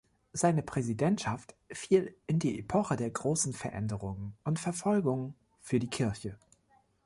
Seine 0.33 0.63
Präsidentschaft 0.63 1.53
fiel 1.71 2.15
in 2.25 2.39
die 2.39 2.57
Epoche 2.57 2.95
der 2.95 3.11
großen 3.11 3.53
Veränderungen 3.53 4.33
und 4.43 4.57
Verfolgungen 4.57 5.35
für 5.61 5.77
die 5.77 5.91
Kirche. 5.91 6.39